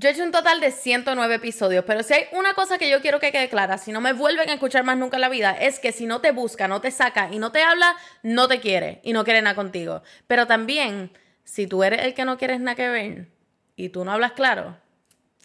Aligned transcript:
Yo 0.00 0.08
he 0.08 0.12
hecho 0.12 0.24
un 0.24 0.32
total 0.32 0.60
de 0.60 0.70
109 0.70 1.34
episodios, 1.34 1.84
pero 1.86 2.02
si 2.02 2.14
hay 2.14 2.24
una 2.32 2.54
cosa 2.54 2.78
que 2.78 2.88
yo 2.88 3.02
quiero 3.02 3.20
que 3.20 3.32
quede 3.32 3.50
clara, 3.50 3.76
si 3.76 3.92
no 3.92 4.00
me 4.00 4.14
vuelven 4.14 4.48
a 4.48 4.54
escuchar 4.54 4.82
más 4.82 4.96
nunca 4.96 5.18
en 5.18 5.20
la 5.20 5.28
vida, 5.28 5.50
es 5.50 5.78
que 5.78 5.92
si 5.92 6.06
no 6.06 6.22
te 6.22 6.30
busca, 6.30 6.68
no 6.68 6.80
te 6.80 6.90
saca 6.90 7.28
y 7.30 7.38
no 7.38 7.52
te 7.52 7.62
habla, 7.62 7.94
no 8.22 8.48
te 8.48 8.60
quiere 8.60 9.00
y 9.02 9.12
no 9.12 9.24
quiere 9.24 9.42
nada 9.42 9.54
contigo. 9.54 10.02
Pero 10.26 10.46
también, 10.46 11.12
si 11.44 11.66
tú 11.66 11.84
eres 11.84 12.02
el 12.02 12.14
que 12.14 12.24
no 12.24 12.38
quieres 12.38 12.60
nada 12.60 12.76
que 12.76 12.88
ver 12.88 13.28
y 13.76 13.90
tú 13.90 14.02
no 14.06 14.12
hablas 14.12 14.32
claro, 14.32 14.78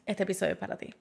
este 0.05 0.23
episodio 0.23 0.53
es 0.53 0.57
para 0.57 0.77
ti. 0.77 0.95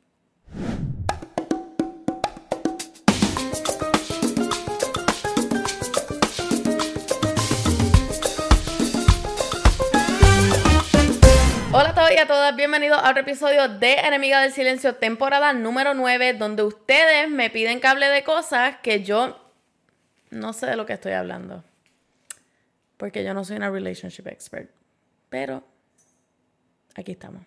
Todos 12.14 12.20
y 12.20 12.22
a 12.22 12.26
todas, 12.28 12.54
bienvenidos 12.54 13.00
a 13.02 13.10
otro 13.10 13.22
episodio 13.22 13.68
de 13.68 13.94
Enemiga 13.94 14.40
del 14.40 14.52
Silencio, 14.52 14.94
temporada 14.94 15.52
número 15.52 15.94
9, 15.94 16.34
donde 16.34 16.62
ustedes 16.62 17.28
me 17.28 17.50
piden 17.50 17.80
que 17.80 17.88
hable 17.88 18.06
de 18.08 18.22
cosas 18.22 18.76
que 18.82 19.02
yo 19.02 19.40
no 20.30 20.52
sé 20.52 20.66
de 20.66 20.76
lo 20.76 20.86
que 20.86 20.92
estoy 20.92 21.12
hablando. 21.12 21.64
Porque 22.98 23.24
yo 23.24 23.34
no 23.34 23.44
soy 23.44 23.56
una 23.56 23.68
relationship 23.68 24.28
expert. 24.28 24.70
Pero 25.28 25.64
aquí 26.94 27.12
estamos. 27.12 27.42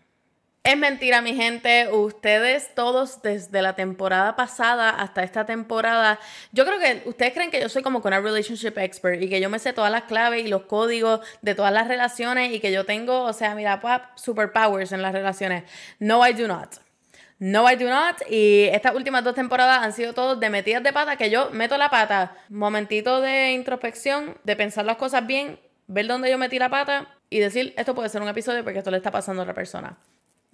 Es 0.68 0.76
mentira, 0.78 1.22
mi 1.22 1.34
gente. 1.34 1.88
Ustedes 1.94 2.76
todos 2.76 3.22
desde 3.22 3.62
la 3.62 3.78
temporada 3.78 4.36
pasada 4.36 4.90
hasta 4.90 5.24
esta 5.24 5.46
temporada, 5.46 6.20
yo 6.52 6.66
creo 6.66 6.78
que 6.78 7.08
ustedes 7.08 7.32
creen 7.32 7.52
que 7.52 7.62
yo 7.62 7.70
soy 7.70 7.84
como 7.84 8.02
con 8.02 8.12
una 8.12 8.20
relationship 8.20 8.78
expert 8.78 9.22
y 9.22 9.30
que 9.30 9.40
yo 9.40 9.50
me 9.50 9.60
sé 9.60 9.72
todas 9.72 9.90
las 9.90 10.04
claves 10.04 10.44
y 10.44 10.50
los 10.50 10.64
códigos 10.64 11.22
de 11.42 11.56
todas 11.56 11.72
las 11.72 11.88
relaciones 11.88 12.54
y 12.54 12.60
que 12.60 12.74
yo 12.74 12.86
tengo, 12.86 13.22
o 13.22 13.32
sea, 13.32 13.56
mira, 13.56 13.82
superpowers 14.16 14.92
en 14.92 15.02
las 15.02 15.14
relaciones. 15.14 15.64
No, 16.00 16.28
I 16.28 16.34
do 16.34 16.50
not. 16.50 16.76
No, 17.40 17.72
I 17.72 17.78
do 17.78 17.88
not. 17.88 18.18
Y 18.30 18.64
estas 18.74 18.94
últimas 18.94 19.24
dos 19.24 19.36
temporadas 19.36 19.82
han 19.82 19.94
sido 19.94 20.12
todos 20.12 20.38
de 20.38 20.50
metidas 20.50 20.84
de 20.84 20.92
pata 20.92 21.16
que 21.16 21.30
yo 21.30 21.50
meto 21.52 21.78
la 21.78 21.90
pata. 21.90 22.36
Momentito 22.50 23.22
de 23.22 23.54
introspección, 23.54 24.38
de 24.44 24.58
pensar 24.58 24.84
las 24.84 24.98
cosas 24.98 25.26
bien, 25.26 25.62
ver 25.88 26.08
dónde 26.08 26.30
yo 26.30 26.38
metí 26.38 26.60
la 26.60 26.68
pata 26.68 27.08
y 27.30 27.40
decir, 27.40 27.74
esto 27.78 27.96
puede 27.96 28.10
ser 28.10 28.22
un 28.22 28.28
episodio 28.28 28.66
porque 28.66 28.80
esto 28.80 28.92
le 28.92 28.98
está 28.98 29.12
pasando 29.12 29.44
a 29.44 29.44
otra 29.44 29.54
persona. 29.54 29.98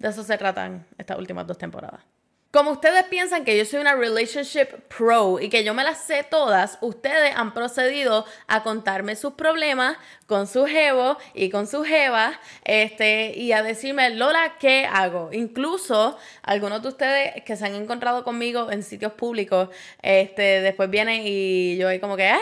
De 0.04 0.10
eso 0.10 0.22
se 0.22 0.36
tratan 0.36 0.86
estas 0.98 1.18
últimas 1.18 1.46
dos 1.46 1.56
temporadas. 1.56 2.02
Como 2.50 2.72
ustedes 2.72 3.04
piensan 3.04 3.42
que 3.42 3.56
yo 3.56 3.64
soy 3.64 3.80
una 3.80 3.94
relationship 3.94 4.66
pro 4.94 5.40
y 5.40 5.48
que 5.48 5.64
yo 5.64 5.72
me 5.72 5.82
las 5.82 6.04
sé 6.04 6.24
todas, 6.24 6.76
ustedes 6.82 7.34
han 7.34 7.54
procedido 7.54 8.26
a 8.46 8.62
contarme 8.62 9.16
sus 9.16 9.32
problemas 9.32 9.96
con 10.26 10.46
su 10.46 10.66
jevo 10.66 11.16
y 11.32 11.48
con 11.48 11.66
su 11.66 11.84
jeva 11.84 12.38
este, 12.64 13.32
y 13.34 13.52
a 13.52 13.62
decirme, 13.62 14.10
Lola, 14.10 14.56
¿qué 14.60 14.84
hago? 14.84 15.30
Incluso 15.32 16.18
algunos 16.42 16.82
de 16.82 16.88
ustedes 16.88 17.42
que 17.44 17.56
se 17.56 17.64
han 17.64 17.74
encontrado 17.74 18.24
conmigo 18.24 18.70
en 18.70 18.82
sitios 18.82 19.14
públicos, 19.14 19.70
este, 20.02 20.60
después 20.60 20.90
vienen 20.90 21.22
y 21.24 21.78
yo 21.78 21.88
ahí 21.88 21.98
como 21.98 22.14
que, 22.14 22.24
hola, 22.24 22.40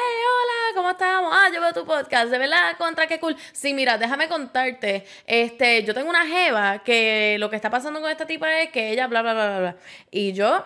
¿cómo 0.74 0.90
estamos? 0.90 1.32
Ah, 1.34 1.48
yo 1.52 1.60
veo 1.60 1.72
tu 1.72 1.84
podcast, 1.84 2.30
de 2.30 2.38
verdad, 2.38 2.76
contra, 2.78 3.06
qué 3.06 3.18
cool. 3.20 3.36
Sí, 3.52 3.74
mira, 3.74 3.98
déjame 3.98 4.28
contarte, 4.28 5.04
este, 5.26 5.84
yo 5.84 5.94
tengo 5.94 6.10
una 6.10 6.26
jeva 6.26 6.82
que 6.82 7.36
lo 7.38 7.50
que 7.50 7.56
está 7.56 7.70
pasando 7.70 8.00
con 8.00 8.10
esta 8.10 8.26
tipa 8.26 8.60
es 8.60 8.70
que 8.70 8.90
ella 8.90 9.06
bla, 9.06 9.22
bla, 9.22 9.34
bla, 9.34 9.46
bla, 9.46 9.58
bla. 9.58 9.76
Y 10.10 10.32
yo, 10.32 10.64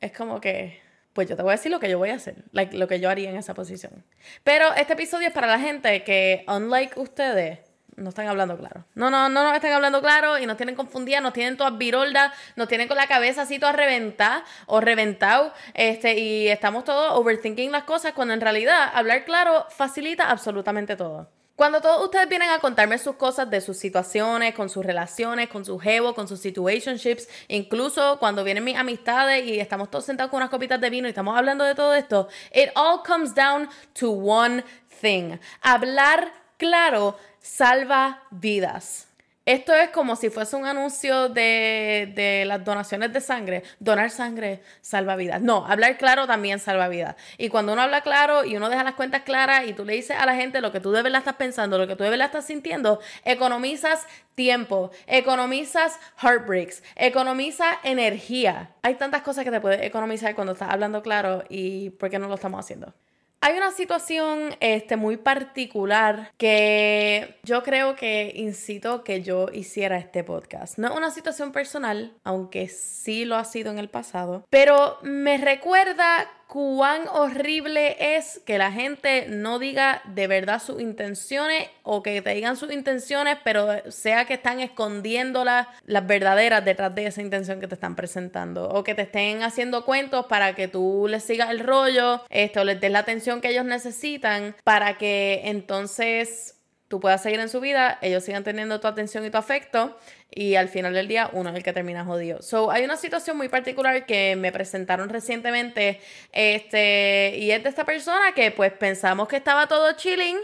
es 0.00 0.12
como 0.12 0.40
que, 0.40 0.80
pues 1.12 1.28
yo 1.28 1.36
te 1.36 1.42
voy 1.42 1.50
a 1.50 1.56
decir 1.56 1.70
lo 1.70 1.80
que 1.80 1.90
yo 1.90 1.98
voy 1.98 2.10
a 2.10 2.14
hacer, 2.14 2.36
lo 2.52 2.88
que 2.88 3.00
yo 3.00 3.10
haría 3.10 3.30
en 3.30 3.36
esa 3.36 3.54
posición. 3.54 4.04
Pero 4.44 4.72
este 4.74 4.94
episodio 4.94 5.28
es 5.28 5.34
para 5.34 5.46
la 5.46 5.58
gente 5.58 6.02
que, 6.04 6.44
unlike 6.48 6.98
ustedes, 6.98 7.60
no 8.02 8.10
están 8.10 8.28
hablando 8.28 8.56
claro. 8.56 8.84
No, 8.94 9.10
no, 9.10 9.28
no 9.28 9.44
nos 9.44 9.54
están 9.54 9.72
hablando 9.72 10.00
claro 10.00 10.38
y 10.38 10.46
nos 10.46 10.56
tienen 10.56 10.74
confundidas, 10.74 11.22
nos 11.22 11.32
tienen 11.32 11.56
todas 11.56 11.76
viroldas, 11.78 12.32
nos 12.56 12.68
tienen 12.68 12.88
con 12.88 12.96
la 12.96 13.06
cabeza 13.06 13.42
así 13.42 13.58
toda 13.58 13.72
reventada 13.72 14.44
o 14.66 14.80
reventado, 14.80 15.52
este, 15.74 16.18
y 16.18 16.48
estamos 16.48 16.84
todos 16.84 17.18
overthinking 17.18 17.72
las 17.72 17.84
cosas 17.84 18.12
cuando 18.12 18.34
en 18.34 18.40
realidad 18.40 18.90
hablar 18.94 19.24
claro 19.24 19.66
facilita 19.70 20.30
absolutamente 20.30 20.96
todo. 20.96 21.28
Cuando 21.54 21.82
todos 21.82 22.02
ustedes 22.02 22.28
vienen 22.28 22.48
a 22.48 22.58
contarme 22.58 22.98
sus 22.98 23.16
cosas 23.16 23.48
de 23.48 23.60
sus 23.60 23.76
situaciones, 23.76 24.54
con 24.54 24.70
sus 24.70 24.84
relaciones, 24.84 25.48
con 25.48 25.64
sus 25.64 25.80
jevo, 25.82 26.14
con 26.14 26.26
sus 26.26 26.40
situationships, 26.40 27.28
incluso 27.46 28.18
cuando 28.18 28.42
vienen 28.42 28.64
mis 28.64 28.76
amistades 28.76 29.44
y 29.44 29.60
estamos 29.60 29.90
todos 29.90 30.06
sentados 30.06 30.30
con 30.30 30.38
unas 30.38 30.50
copitas 30.50 30.80
de 30.80 30.90
vino 30.90 31.06
y 31.06 31.10
estamos 31.10 31.36
hablando 31.36 31.62
de 31.64 31.74
todo 31.74 31.94
esto, 31.94 32.28
it 32.54 32.70
all 32.74 33.02
comes 33.06 33.34
down 33.34 33.68
to 33.92 34.10
one 34.10 34.64
thing. 35.00 35.38
Hablar 35.60 36.32
claro 36.62 37.16
salva 37.40 38.22
vidas. 38.30 39.08
Esto 39.44 39.74
es 39.74 39.90
como 39.90 40.14
si 40.14 40.30
fuese 40.30 40.54
un 40.54 40.64
anuncio 40.64 41.28
de, 41.28 42.44
las 42.46 42.64
donaciones 42.64 43.12
de 43.12 43.20
sangre. 43.20 43.64
Donar 43.80 44.10
sangre 44.10 44.62
salva 44.80 45.16
vidas. 45.16 45.42
No, 45.42 45.66
hablar 45.66 45.98
claro 45.98 46.28
también 46.28 46.60
salva 46.60 46.86
vidas. 46.86 47.16
Y 47.36 47.48
cuando 47.48 47.72
uno 47.72 47.82
habla 47.82 48.02
claro 48.02 48.44
y 48.44 48.56
uno 48.56 48.68
deja 48.68 48.84
las 48.84 48.94
cuentas 48.94 49.22
claras 49.22 49.66
y 49.66 49.72
tú 49.72 49.84
le 49.84 49.94
dices 49.94 50.16
a 50.16 50.24
la 50.24 50.36
gente 50.36 50.60
lo 50.60 50.70
que 50.70 50.78
tú 50.78 50.92
de 50.92 51.02
verdad 51.02 51.18
estás 51.18 51.34
pensando, 51.34 51.78
lo 51.78 51.88
que 51.88 51.96
tú 51.96 52.04
de 52.04 52.10
verdad 52.10 52.26
estás 52.26 52.44
sintiendo, 52.44 53.00
economizas 53.24 54.06
tiempo, 54.36 54.92
economizas 55.08 55.98
heartbreaks, 56.22 56.84
economiza 56.94 57.66
energía. 57.82 58.70
Hay 58.82 58.94
tantas 58.94 59.22
cosas 59.22 59.42
que 59.42 59.50
te 59.50 59.60
puedes 59.60 59.82
economizar 59.82 60.36
cuando 60.36 60.52
estás 60.52 60.70
hablando 60.70 61.02
claro 61.02 61.42
y 61.48 61.90
¿por 61.90 62.08
qué 62.08 62.20
no 62.20 62.28
lo 62.28 62.36
estamos 62.36 62.60
haciendo? 62.60 62.94
Hay 63.44 63.56
una 63.56 63.72
situación 63.72 64.54
este, 64.60 64.94
muy 64.94 65.16
particular 65.16 66.30
que 66.38 67.40
yo 67.42 67.64
creo 67.64 67.96
que 67.96 68.32
incito 68.36 69.02
que 69.02 69.22
yo 69.22 69.48
hiciera 69.52 69.98
este 69.98 70.22
podcast. 70.22 70.78
No 70.78 70.86
es 70.86 70.96
una 70.96 71.10
situación 71.10 71.50
personal, 71.50 72.12
aunque 72.22 72.68
sí 72.68 73.24
lo 73.24 73.34
ha 73.34 73.44
sido 73.44 73.72
en 73.72 73.80
el 73.80 73.88
pasado, 73.88 74.46
pero 74.48 74.96
me 75.02 75.38
recuerda 75.38 76.30
cuán 76.52 77.08
horrible 77.08 77.96
es 78.14 78.42
que 78.44 78.58
la 78.58 78.70
gente 78.70 79.24
no 79.26 79.58
diga 79.58 80.02
de 80.04 80.26
verdad 80.26 80.60
sus 80.60 80.82
intenciones 80.82 81.70
o 81.82 82.02
que 82.02 82.20
te 82.20 82.34
digan 82.34 82.58
sus 82.58 82.70
intenciones, 82.70 83.38
pero 83.42 83.90
sea 83.90 84.26
que 84.26 84.34
están 84.34 84.60
escondiendo 84.60 85.46
las, 85.46 85.66
verdaderas 86.06 86.62
detrás 86.62 86.94
de 86.94 87.06
esa 87.06 87.22
intención 87.22 87.58
que 87.58 87.68
te 87.68 87.74
están 87.74 87.96
presentando. 87.96 88.68
O 88.68 88.84
que 88.84 88.94
te 88.94 89.00
estén 89.00 89.42
haciendo 89.42 89.86
cuentos 89.86 90.26
para 90.26 90.54
que 90.54 90.68
tú 90.68 91.06
les 91.08 91.24
sigas 91.24 91.48
el 91.48 91.60
rollo, 91.60 92.22
esto, 92.28 92.64
les 92.64 92.78
des 92.78 92.92
la 92.92 92.98
atención 92.98 93.40
que 93.40 93.48
ellos 93.48 93.64
necesitan 93.64 94.54
para 94.62 94.98
que 94.98 95.40
entonces 95.44 96.56
tú 96.92 97.00
puedas 97.00 97.22
seguir 97.22 97.40
en 97.40 97.48
su 97.48 97.58
vida, 97.58 97.96
ellos 98.02 98.22
sigan 98.22 98.44
teniendo 98.44 98.78
tu 98.78 98.86
atención 98.86 99.24
y 99.24 99.30
tu 99.30 99.38
afecto 99.38 99.96
y 100.30 100.56
al 100.56 100.68
final 100.68 100.92
del 100.92 101.08
día 101.08 101.30
uno 101.32 101.48
es 101.48 101.56
el 101.56 101.62
que 101.62 101.72
termina 101.72 102.04
jodido. 102.04 102.42
So, 102.42 102.70
hay 102.70 102.84
una 102.84 102.98
situación 102.98 103.38
muy 103.38 103.48
particular 103.48 104.04
que 104.04 104.36
me 104.36 104.52
presentaron 104.52 105.08
recientemente 105.08 106.02
este, 106.32 107.34
y 107.38 107.50
es 107.50 107.62
de 107.62 107.70
esta 107.70 107.86
persona 107.86 108.32
que 108.34 108.50
pues 108.50 108.74
pensamos 108.74 109.26
que 109.26 109.36
estaba 109.36 109.68
todo 109.68 109.90
chilling, 109.92 110.36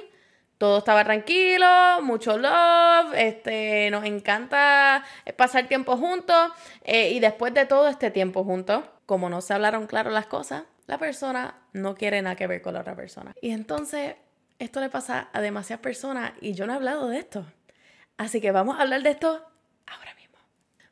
todo 0.56 0.78
estaba 0.78 1.04
tranquilo, 1.04 2.00
mucho 2.00 2.38
love, 2.38 3.12
este, 3.14 3.90
nos 3.90 4.06
encanta 4.06 5.04
pasar 5.36 5.68
tiempo 5.68 5.98
juntos 5.98 6.50
eh, 6.82 7.10
y 7.10 7.20
después 7.20 7.52
de 7.52 7.66
todo 7.66 7.88
este 7.88 8.10
tiempo 8.10 8.42
juntos, 8.42 8.84
como 9.04 9.28
no 9.28 9.42
se 9.42 9.52
hablaron 9.52 9.86
claro 9.86 10.10
las 10.10 10.24
cosas, 10.24 10.62
la 10.86 10.96
persona 10.96 11.58
no 11.74 11.94
quiere 11.94 12.22
nada 12.22 12.36
que 12.36 12.46
ver 12.46 12.62
con 12.62 12.72
la 12.72 12.80
otra 12.80 12.96
persona. 12.96 13.34
Y 13.42 13.50
entonces 13.50 14.14
esto 14.58 14.80
le 14.80 14.88
pasa 14.88 15.28
a 15.32 15.40
demasiadas 15.40 15.82
personas 15.82 16.32
y 16.40 16.54
yo 16.54 16.66
no 16.66 16.72
he 16.72 16.76
hablado 16.76 17.08
de 17.08 17.18
esto. 17.18 17.44
Así 18.16 18.40
que 18.40 18.50
vamos 18.50 18.78
a 18.78 18.82
hablar 18.82 19.02
de 19.02 19.10
esto 19.10 19.44
ahora 19.86 20.14
mismo. 20.14 20.38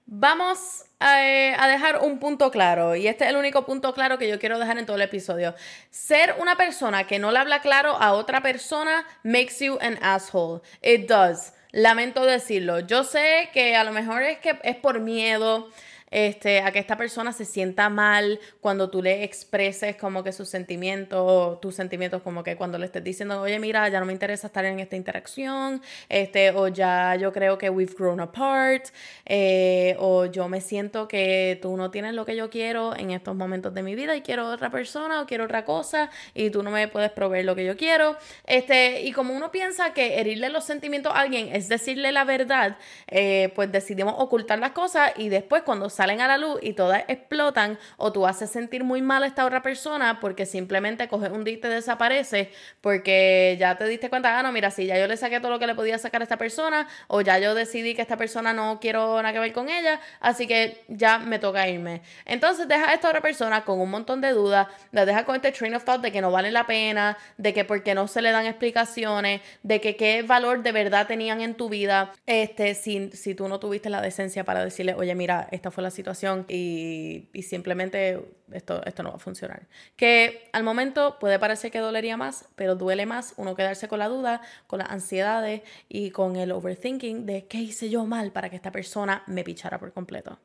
Vamos 0.06 0.84
eh, 1.00 1.54
a, 1.58 1.66
dejar 1.66 2.00
un 2.02 2.20
punto 2.20 2.50
claro 2.52 2.94
y 2.94 3.08
este 3.08 3.24
es 3.24 3.30
el 3.30 3.36
único 3.36 3.66
punto 3.66 3.92
claro 3.92 4.18
que 4.18 4.28
yo 4.28 4.38
quiero 4.38 4.58
dejar 4.58 4.78
en 4.78 4.86
todo 4.86 4.96
el 4.96 5.02
episodio. 5.02 5.54
Ser 5.90 6.36
una 6.38 6.56
persona 6.56 7.06
que 7.06 7.18
no 7.18 7.32
le 7.32 7.38
habla 7.38 7.60
claro 7.60 7.96
a 8.00 8.12
otra 8.12 8.40
persona 8.40 9.04
makes 9.24 9.58
you 9.58 9.78
an 9.80 9.98
asshole. 10.00 10.60
It 10.82 11.08
does. 11.08 11.52
Lamento 11.72 12.24
decirlo. 12.24 12.80
Yo 12.80 13.02
sé 13.02 13.50
que 13.52 13.74
a 13.74 13.82
lo 13.82 13.92
mejor 13.92 14.22
es 14.22 14.38
que 14.38 14.58
es 14.62 14.76
por 14.76 15.00
miedo 15.00 15.68
este, 16.10 16.60
a 16.60 16.72
que 16.72 16.78
esta 16.78 16.96
persona 16.96 17.32
se 17.32 17.44
sienta 17.44 17.88
mal 17.88 18.38
cuando 18.60 18.90
tú 18.90 19.02
le 19.02 19.24
expreses 19.24 19.96
como 19.96 20.22
que 20.22 20.32
sus 20.32 20.48
sentimientos, 20.48 21.60
tus 21.60 21.74
sentimientos 21.74 22.22
como 22.22 22.42
que 22.42 22.56
cuando 22.56 22.78
le 22.78 22.86
estés 22.86 23.04
diciendo, 23.04 23.40
oye, 23.40 23.58
mira, 23.58 23.88
ya 23.88 24.00
no 24.00 24.06
me 24.06 24.12
interesa 24.12 24.46
estar 24.46 24.64
en 24.64 24.80
esta 24.80 24.96
interacción, 24.96 25.82
este, 26.08 26.50
o 26.50 26.68
ya 26.68 27.16
yo 27.16 27.32
creo 27.32 27.58
que 27.58 27.70
we've 27.70 27.94
grown 27.96 28.20
apart, 28.20 28.86
eh, 29.24 29.96
o 29.98 30.26
yo 30.26 30.48
me 30.48 30.60
siento 30.60 31.08
que 31.08 31.58
tú 31.60 31.76
no 31.76 31.90
tienes 31.90 32.14
lo 32.14 32.24
que 32.24 32.36
yo 32.36 32.50
quiero 32.50 32.96
en 32.96 33.10
estos 33.10 33.34
momentos 33.34 33.74
de 33.74 33.82
mi 33.82 33.94
vida 33.94 34.16
y 34.16 34.22
quiero 34.22 34.48
otra 34.48 34.70
persona 34.70 35.20
o 35.20 35.26
quiero 35.26 35.44
otra 35.44 35.64
cosa 35.64 36.10
y 36.34 36.50
tú 36.50 36.62
no 36.62 36.70
me 36.70 36.88
puedes 36.88 37.10
proveer 37.10 37.44
lo 37.44 37.54
que 37.54 37.64
yo 37.64 37.76
quiero. 37.76 38.16
Este, 38.46 39.02
y 39.02 39.12
como 39.12 39.34
uno 39.34 39.50
piensa 39.50 39.92
que 39.92 40.20
herirle 40.20 40.50
los 40.50 40.64
sentimientos 40.64 41.12
a 41.14 41.20
alguien 41.20 41.54
es 41.54 41.68
decirle 41.68 42.12
la 42.12 42.24
verdad, 42.24 42.76
eh, 43.08 43.52
pues 43.54 43.70
decidimos 43.72 44.14
ocultar 44.18 44.58
las 44.58 44.72
cosas 44.72 45.12
y 45.16 45.28
después 45.28 45.62
cuando 45.62 45.90
salen 45.96 46.20
a 46.20 46.28
la 46.28 46.36
luz 46.36 46.58
y 46.62 46.74
todas 46.74 47.04
explotan 47.08 47.78
o 47.96 48.12
tú 48.12 48.26
haces 48.26 48.50
sentir 48.50 48.84
muy 48.84 49.00
mal 49.00 49.22
a 49.22 49.26
esta 49.26 49.46
otra 49.46 49.62
persona 49.62 50.20
porque 50.20 50.44
simplemente 50.44 51.08
coges 51.08 51.30
un 51.30 51.42
día 51.42 51.54
y 51.54 51.56
te 51.56 51.68
desaparece 51.68 52.50
porque 52.82 53.56
ya 53.58 53.76
te 53.78 53.86
diste 53.86 54.10
cuenta, 54.10 54.38
ah, 54.38 54.42
no, 54.42 54.52
mira, 54.52 54.70
si 54.70 54.86
ya 54.86 54.98
yo 54.98 55.06
le 55.06 55.16
saqué 55.16 55.40
todo 55.40 55.50
lo 55.50 55.58
que 55.58 55.66
le 55.66 55.74
podía 55.74 55.98
sacar 55.98 56.20
a 56.20 56.24
esta 56.24 56.36
persona 56.36 56.86
o 57.08 57.22
ya 57.22 57.38
yo 57.38 57.54
decidí 57.54 57.94
que 57.94 58.02
esta 58.02 58.16
persona 58.16 58.52
no 58.52 58.78
quiero 58.80 59.16
nada 59.22 59.32
que 59.32 59.38
ver 59.38 59.52
con 59.52 59.68
ella, 59.68 60.00
así 60.20 60.46
que 60.46 60.84
ya 60.88 61.18
me 61.18 61.38
toca 61.38 61.66
irme. 61.68 62.02
Entonces 62.26 62.68
deja 62.68 62.90
a 62.90 62.94
esta 62.94 63.08
otra 63.08 63.22
persona 63.22 63.64
con 63.64 63.80
un 63.80 63.90
montón 63.90 64.20
de 64.20 64.30
dudas, 64.32 64.68
la 64.92 65.06
deja 65.06 65.24
con 65.24 65.36
este 65.36 65.50
train 65.52 65.74
of 65.74 65.84
thought 65.84 66.02
de 66.02 66.12
que 66.12 66.20
no 66.20 66.30
vale 66.30 66.50
la 66.50 66.66
pena, 66.66 67.16
de 67.38 67.54
que 67.54 67.64
porque 67.64 67.94
no 67.94 68.06
se 68.06 68.20
le 68.20 68.32
dan 68.32 68.44
explicaciones, 68.44 69.40
de 69.62 69.80
que 69.80 69.96
qué 69.96 70.22
valor 70.22 70.62
de 70.62 70.72
verdad 70.72 71.06
tenían 71.06 71.40
en 71.40 71.54
tu 71.54 71.70
vida, 71.70 72.12
este, 72.26 72.74
si, 72.74 73.10
si 73.12 73.34
tú 73.34 73.48
no 73.48 73.58
tuviste 73.58 73.88
la 73.88 74.02
decencia 74.02 74.44
para 74.44 74.62
decirle, 74.62 74.94
oye, 74.94 75.14
mira, 75.14 75.48
esta 75.50 75.70
fue 75.70 75.82
la 75.82 75.85
situación 75.90 76.44
y, 76.48 77.28
y 77.32 77.42
simplemente 77.42 78.20
esto, 78.52 78.84
esto 78.84 79.02
no 79.02 79.10
va 79.10 79.16
a 79.16 79.20
funcionar. 79.20 79.66
Que 79.96 80.48
al 80.52 80.62
momento 80.62 81.18
puede 81.18 81.38
parecer 81.38 81.70
que 81.70 81.78
dolería 81.78 82.16
más, 82.16 82.48
pero 82.56 82.74
duele 82.74 83.06
más 83.06 83.34
uno 83.36 83.54
quedarse 83.54 83.88
con 83.88 83.98
la 83.98 84.08
duda, 84.08 84.40
con 84.66 84.78
las 84.78 84.90
ansiedades 84.90 85.62
y 85.88 86.10
con 86.10 86.36
el 86.36 86.52
overthinking 86.52 87.26
de 87.26 87.46
qué 87.46 87.58
hice 87.58 87.90
yo 87.90 88.06
mal 88.06 88.32
para 88.32 88.50
que 88.50 88.56
esta 88.56 88.72
persona 88.72 89.22
me 89.26 89.44
pichara 89.44 89.78
por 89.78 89.92
completo. 89.92 90.38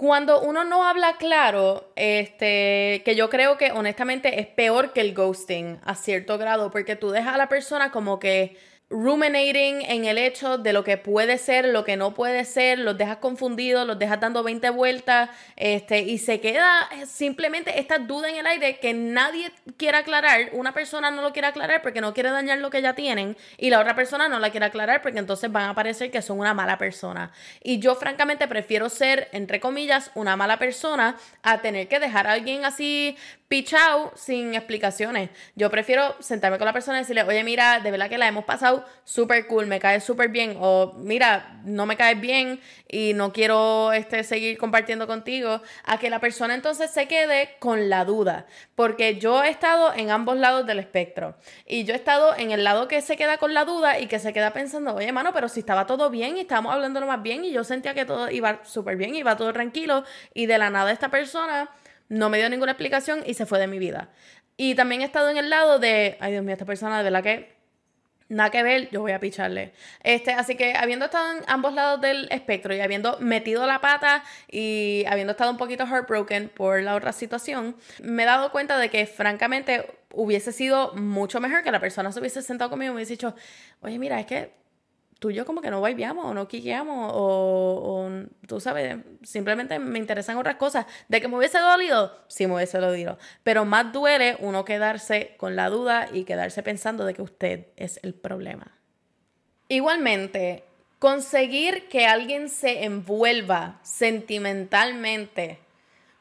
Cuando 0.00 0.40
uno 0.40 0.64
no 0.64 0.84
habla 0.84 1.18
claro, 1.18 1.92
este, 1.94 3.02
que 3.04 3.14
yo 3.16 3.28
creo 3.28 3.58
que 3.58 3.70
honestamente 3.72 4.40
es 4.40 4.46
peor 4.46 4.94
que 4.94 5.02
el 5.02 5.12
ghosting 5.12 5.78
a 5.84 5.94
cierto 5.94 6.38
grado, 6.38 6.70
porque 6.70 6.96
tú 6.96 7.10
dejas 7.10 7.34
a 7.34 7.38
la 7.38 7.50
persona 7.50 7.90
como 7.90 8.18
que 8.18 8.56
ruminating 8.90 9.82
en 9.82 10.04
el 10.04 10.18
hecho 10.18 10.58
de 10.58 10.72
lo 10.72 10.82
que 10.82 10.98
puede 10.98 11.38
ser, 11.38 11.66
lo 11.66 11.84
que 11.84 11.96
no 11.96 12.12
puede 12.12 12.44
ser, 12.44 12.80
los 12.80 12.98
dejas 12.98 13.18
confundidos, 13.18 13.86
los 13.86 13.98
dejas 13.98 14.18
dando 14.18 14.42
20 14.42 14.68
vueltas, 14.70 15.30
este, 15.54 16.00
y 16.00 16.18
se 16.18 16.40
queda 16.40 16.88
simplemente 17.06 17.78
esta 17.78 17.98
duda 17.98 18.28
en 18.28 18.36
el 18.36 18.46
aire 18.48 18.80
que 18.80 18.92
nadie 18.92 19.52
quiere 19.76 19.98
aclarar, 19.98 20.50
una 20.52 20.74
persona 20.74 21.12
no 21.12 21.22
lo 21.22 21.32
quiere 21.32 21.46
aclarar 21.46 21.82
porque 21.82 22.00
no 22.00 22.12
quiere 22.12 22.30
dañar 22.30 22.58
lo 22.58 22.70
que 22.70 22.82
ya 22.82 22.94
tienen, 22.94 23.36
y 23.58 23.70
la 23.70 23.78
otra 23.78 23.94
persona 23.94 24.28
no 24.28 24.40
la 24.40 24.50
quiere 24.50 24.66
aclarar 24.66 25.02
porque 25.02 25.20
entonces 25.20 25.52
van 25.52 25.70
a 25.70 25.74
parecer 25.74 26.10
que 26.10 26.20
son 26.20 26.40
una 26.40 26.52
mala 26.52 26.76
persona. 26.76 27.30
Y 27.62 27.78
yo 27.78 27.94
francamente 27.94 28.48
prefiero 28.48 28.88
ser, 28.88 29.28
entre 29.30 29.60
comillas, 29.60 30.10
una 30.16 30.34
mala 30.34 30.58
persona 30.58 31.16
a 31.44 31.60
tener 31.60 31.86
que 31.86 32.00
dejar 32.00 32.26
a 32.26 32.32
alguien 32.32 32.64
así 32.64 33.16
pichao 33.50 34.12
sin 34.14 34.54
explicaciones. 34.54 35.28
Yo 35.56 35.70
prefiero 35.70 36.14
sentarme 36.20 36.56
con 36.56 36.66
la 36.66 36.72
persona 36.72 36.98
y 36.98 37.00
decirle, 37.00 37.24
oye, 37.24 37.42
mira, 37.42 37.80
de 37.80 37.90
verdad 37.90 38.08
que 38.08 38.16
la 38.16 38.28
hemos 38.28 38.44
pasado 38.44 38.84
súper 39.02 39.48
cool, 39.48 39.66
me 39.66 39.80
cae 39.80 40.00
súper 40.00 40.28
bien, 40.28 40.56
o 40.60 40.92
mira, 40.98 41.60
no 41.64 41.84
me 41.84 41.96
caes 41.96 42.20
bien 42.20 42.60
y 42.86 43.12
no 43.12 43.32
quiero 43.32 43.92
este, 43.92 44.22
seguir 44.22 44.56
compartiendo 44.56 45.08
contigo, 45.08 45.62
a 45.82 45.98
que 45.98 46.10
la 46.10 46.20
persona 46.20 46.54
entonces 46.54 46.92
se 46.92 47.08
quede 47.08 47.56
con 47.58 47.90
la 47.90 48.04
duda, 48.04 48.46
porque 48.76 49.18
yo 49.18 49.42
he 49.42 49.50
estado 49.50 49.92
en 49.94 50.10
ambos 50.10 50.36
lados 50.36 50.64
del 50.64 50.78
espectro 50.78 51.34
y 51.66 51.82
yo 51.82 51.92
he 51.94 51.96
estado 51.96 52.36
en 52.36 52.52
el 52.52 52.62
lado 52.62 52.86
que 52.86 53.02
se 53.02 53.16
queda 53.16 53.38
con 53.38 53.52
la 53.52 53.64
duda 53.64 53.98
y 53.98 54.06
que 54.06 54.20
se 54.20 54.32
queda 54.32 54.52
pensando, 54.52 54.94
oye, 54.94 55.10
mano, 55.10 55.32
pero 55.32 55.48
si 55.48 55.58
estaba 55.58 55.86
todo 55.86 56.08
bien 56.08 56.36
y 56.36 56.42
estábamos 56.42 56.72
hablando 56.72 57.00
lo 57.00 57.06
más 57.08 57.20
bien 57.20 57.44
y 57.44 57.50
yo 57.50 57.64
sentía 57.64 57.94
que 57.94 58.04
todo 58.04 58.30
iba 58.30 58.64
súper 58.64 58.96
bien, 58.96 59.16
iba 59.16 59.36
todo 59.36 59.52
tranquilo 59.52 60.04
y 60.34 60.46
de 60.46 60.56
la 60.56 60.70
nada 60.70 60.92
esta 60.92 61.08
persona 61.08 61.68
no 62.10 62.28
me 62.28 62.36
dio 62.36 62.50
ninguna 62.50 62.72
explicación 62.72 63.22
y 63.24 63.32
se 63.32 63.46
fue 63.46 63.58
de 63.58 63.66
mi 63.66 63.78
vida. 63.78 64.10
Y 64.58 64.74
también 64.74 65.00
he 65.00 65.04
estado 65.04 65.30
en 65.30 65.38
el 65.38 65.48
lado 65.48 65.78
de, 65.78 66.18
ay 66.20 66.32
Dios 66.32 66.44
mío, 66.44 66.52
esta 66.52 66.66
persona 66.66 66.98
de 66.98 67.04
verdad 67.04 67.22
que 67.22 67.60
nada 68.28 68.50
que 68.50 68.62
ver, 68.62 68.90
yo 68.90 69.00
voy 69.00 69.12
a 69.12 69.20
picharle. 69.20 69.72
Este, 70.02 70.32
así 70.32 70.54
que 70.54 70.74
habiendo 70.74 71.06
estado 71.06 71.38
en 71.38 71.44
ambos 71.46 71.74
lados 71.74 72.00
del 72.00 72.28
espectro 72.30 72.74
y 72.74 72.80
habiendo 72.80 73.18
metido 73.20 73.66
la 73.66 73.80
pata 73.80 74.22
y 74.50 75.04
habiendo 75.08 75.32
estado 75.32 75.50
un 75.50 75.56
poquito 75.56 75.86
heartbroken 75.86 76.48
por 76.48 76.82
la 76.82 76.94
otra 76.94 77.12
situación, 77.12 77.76
me 78.02 78.24
he 78.24 78.26
dado 78.26 78.52
cuenta 78.52 78.78
de 78.78 78.88
que 78.88 79.06
francamente 79.06 79.86
hubiese 80.12 80.52
sido 80.52 80.94
mucho 80.94 81.40
mejor 81.40 81.62
que 81.62 81.72
la 81.72 81.80
persona 81.80 82.12
se 82.12 82.20
hubiese 82.20 82.42
sentado 82.42 82.70
conmigo 82.70 82.90
y 82.90 82.94
me 82.94 82.96
hubiese 82.98 83.14
dicho, 83.14 83.34
oye, 83.80 83.98
mira, 83.98 84.20
es 84.20 84.26
que 84.26 84.52
tú 85.20 85.30
y 85.30 85.34
yo 85.34 85.44
como 85.44 85.60
que 85.60 85.70
no 85.70 85.82
viamos 85.82 86.24
o 86.24 86.34
no 86.34 86.48
quiqueamos 86.48 87.12
o, 87.14 88.08
o, 88.08 88.10
tú 88.48 88.58
sabes, 88.58 88.96
simplemente 89.22 89.78
me 89.78 89.98
interesan 89.98 90.38
otras 90.38 90.56
cosas. 90.56 90.86
De 91.08 91.20
que 91.20 91.28
me 91.28 91.36
hubiese 91.36 91.58
dolido, 91.58 92.24
sí 92.26 92.46
me 92.46 92.54
hubiese 92.54 92.78
dolido. 92.78 93.18
Pero 93.44 93.64
más 93.64 93.92
duele 93.92 94.36
uno 94.40 94.64
quedarse 94.64 95.34
con 95.36 95.54
la 95.54 95.68
duda 95.68 96.08
y 96.12 96.24
quedarse 96.24 96.62
pensando 96.62 97.04
de 97.04 97.14
que 97.14 97.22
usted 97.22 97.66
es 97.76 98.00
el 98.02 98.14
problema. 98.14 98.72
Igualmente, 99.68 100.64
conseguir 100.98 101.88
que 101.88 102.06
alguien 102.06 102.48
se 102.48 102.84
envuelva 102.84 103.78
sentimentalmente 103.82 105.58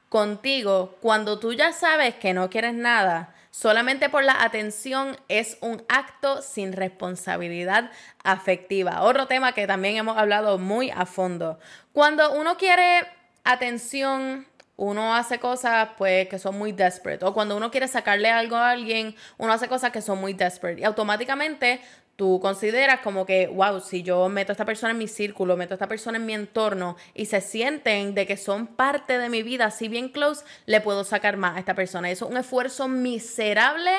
contigo 0.09 0.97
cuando 0.99 1.39
tú 1.39 1.53
ya 1.53 1.71
sabes 1.71 2.15
que 2.15 2.33
no 2.33 2.49
quieres 2.49 2.73
nada 2.73 3.33
solamente 3.51 4.09
por 4.09 4.23
la 4.23 4.43
atención 4.43 5.17
es 5.27 5.57
un 5.61 5.83
acto 5.89 6.41
sin 6.41 6.73
responsabilidad 6.73 7.91
afectiva. 8.23 9.01
Otro 9.03 9.27
tema 9.27 9.53
que 9.53 9.67
también 9.67 9.97
hemos 9.97 10.17
hablado 10.17 10.57
muy 10.57 10.91
a 10.91 11.05
fondo. 11.05 11.59
Cuando 11.93 12.33
uno 12.33 12.57
quiere 12.57 13.07
atención, 13.43 14.47
uno 14.79 15.13
hace 15.13 15.39
cosas 15.39 15.89
pues 15.97 16.29
que 16.29 16.39
son 16.39 16.57
muy 16.57 16.71
desperate 16.71 17.25
o 17.25 17.33
cuando 17.33 17.57
uno 17.57 17.69
quiere 17.69 17.87
sacarle 17.87 18.29
algo 18.29 18.55
a 18.55 18.71
alguien, 18.71 19.13
uno 19.37 19.51
hace 19.51 19.67
cosas 19.67 19.91
que 19.91 20.01
son 20.01 20.19
muy 20.19 20.33
desperate 20.33 20.81
y 20.81 20.85
automáticamente 20.85 21.81
tú 22.19 22.41
consideras 22.41 22.99
como 22.99 23.25
que, 23.25 23.47
wow, 23.47 23.79
si 23.79 24.03
yo 24.03 24.27
meto 24.27 24.51
a 24.51 24.53
esta 24.53 24.65
persona 24.65 24.91
en 24.91 24.97
mi 24.97 25.07
círculo, 25.07 25.55
meto 25.55 25.73
a 25.73 25.75
esta 25.75 25.87
persona 25.87 26.17
en 26.17 26.25
mi 26.25 26.33
entorno 26.33 26.97
y 27.13 27.27
se 27.27 27.39
sienten 27.39 28.13
de 28.13 28.27
que 28.27 28.35
son 28.35 28.67
parte 28.67 29.17
de 29.17 29.29
mi 29.29 29.41
vida, 29.41 29.67
así 29.67 29.87
bien 29.87 30.09
close, 30.09 30.43
le 30.65 30.81
puedo 30.81 31.05
sacar 31.05 31.37
más 31.37 31.55
a 31.55 31.59
esta 31.59 31.75
persona. 31.75 32.11
Eso 32.11 32.25
es 32.25 32.31
un 32.31 32.35
esfuerzo 32.35 32.89
miserable 32.89 33.91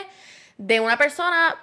de 0.59 0.81
una 0.81 0.99
persona 0.99 1.57